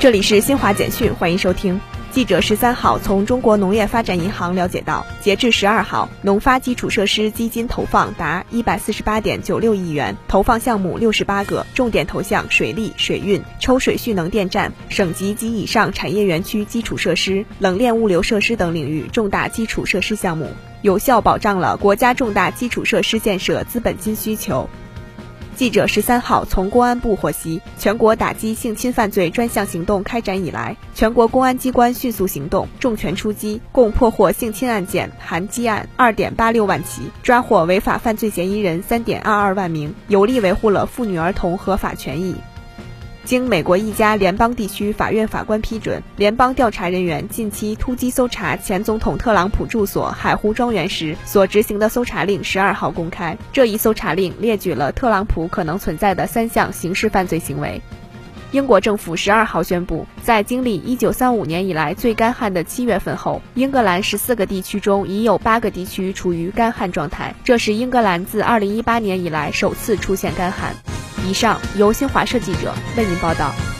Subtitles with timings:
[0.00, 1.80] 这里是新华简讯，欢迎收听。
[2.12, 24.70] 记者十三号从中国农业发展银行了解到，截至十二号，农发基础设施基金投放达一百四十八点九六亿元，投放项目六十八个，重点投向水利、水运、抽水蓄能电站、省级及以上产业园区基础设施、冷链物流设施等领域重大基础设施项目，有效保障了国家重大基础设施建设资本金需求。
[25.58, 42.36] 记者十三号从公安部获悉，全国打击性侵犯罪专项行动开展以来，全国公安机关迅速行动，重拳出击，共破获性侵案件含积案二点八六万起，抓获违法犯罪嫌疑人三点二二万名，有力维护了妇女儿童合法权益。
[43.28, 53.36] 经美国一家联邦地区法院法官批准，联邦调查人员近期突击搜查前总统特朗普住所海湖庄园时所执行的搜查令，十二号公开。
[53.52, 57.82] 这一搜查令列举了特朗普可能存在的三项刑事犯罪行为。
[58.52, 70.74] 英国政府十二号宣布，在经历一九三五年以来最干旱的七月份后，英格兰十四个地区中已有八个地区处于干旱状态，这是英格兰自二零一八年以来首次出现干旱。
[71.26, 73.77] 以上由新华社记者为您报道。